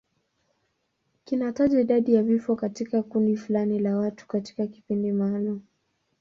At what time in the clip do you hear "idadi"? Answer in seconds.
1.79-2.13